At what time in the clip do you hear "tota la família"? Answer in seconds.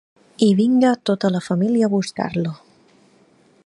1.09-1.91